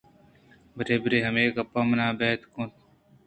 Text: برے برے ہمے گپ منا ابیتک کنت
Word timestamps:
برے 0.75 0.95
برے 1.03 1.19
ہمے 1.25 1.43
گپ 1.57 1.73
منا 1.89 2.05
ابیتک 2.11 2.51
کنت 2.53 2.73